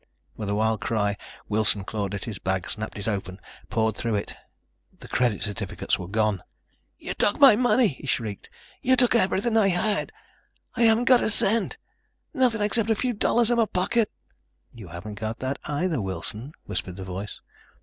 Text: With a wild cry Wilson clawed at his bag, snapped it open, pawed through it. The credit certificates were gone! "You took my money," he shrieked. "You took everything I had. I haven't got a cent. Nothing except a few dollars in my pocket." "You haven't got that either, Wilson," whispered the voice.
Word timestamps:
With 0.35 0.49
a 0.49 0.55
wild 0.55 0.81
cry 0.81 1.15
Wilson 1.47 1.83
clawed 1.83 2.15
at 2.15 2.25
his 2.25 2.39
bag, 2.39 2.67
snapped 2.67 2.97
it 2.97 3.07
open, 3.07 3.39
pawed 3.69 3.95
through 3.95 4.15
it. 4.15 4.35
The 4.97 5.07
credit 5.07 5.41
certificates 5.43 5.99
were 5.99 6.07
gone! 6.07 6.41
"You 6.97 7.13
took 7.13 7.39
my 7.39 7.55
money," 7.55 7.89
he 7.89 8.07
shrieked. 8.07 8.49
"You 8.81 8.95
took 8.95 9.13
everything 9.13 9.57
I 9.57 9.67
had. 9.67 10.11
I 10.73 10.85
haven't 10.85 11.05
got 11.05 11.21
a 11.21 11.29
cent. 11.29 11.77
Nothing 12.33 12.61
except 12.61 12.89
a 12.89 12.95
few 12.95 13.13
dollars 13.13 13.51
in 13.51 13.57
my 13.57 13.67
pocket." 13.67 14.09
"You 14.73 14.87
haven't 14.87 15.19
got 15.19 15.37
that 15.37 15.59
either, 15.65 16.01
Wilson," 16.01 16.53
whispered 16.65 16.95
the 16.95 17.03
voice. 17.03 17.39